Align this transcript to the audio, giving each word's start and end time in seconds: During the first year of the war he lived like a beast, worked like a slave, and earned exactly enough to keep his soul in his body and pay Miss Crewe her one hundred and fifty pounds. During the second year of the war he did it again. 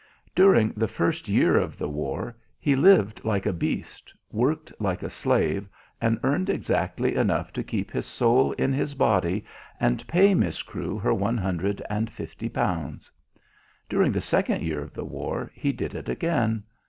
During 0.33 0.71
the 0.71 0.87
first 0.87 1.29
year 1.29 1.55
of 1.57 1.77
the 1.77 1.87
war 1.87 2.35
he 2.59 2.75
lived 2.75 3.23
like 3.23 3.45
a 3.45 3.53
beast, 3.53 4.11
worked 4.31 4.73
like 4.81 5.03
a 5.03 5.11
slave, 5.11 5.69
and 6.01 6.19
earned 6.23 6.49
exactly 6.49 7.13
enough 7.13 7.53
to 7.53 7.63
keep 7.63 7.91
his 7.91 8.07
soul 8.07 8.51
in 8.53 8.73
his 8.73 8.95
body 8.95 9.45
and 9.79 10.07
pay 10.07 10.33
Miss 10.33 10.63
Crewe 10.63 10.97
her 10.97 11.13
one 11.13 11.37
hundred 11.37 11.83
and 11.87 12.09
fifty 12.09 12.49
pounds. 12.49 13.11
During 13.87 14.11
the 14.11 14.21
second 14.21 14.63
year 14.63 14.81
of 14.81 14.91
the 14.95 15.05
war 15.05 15.51
he 15.53 15.71
did 15.71 15.93
it 15.93 16.09
again. 16.09 16.63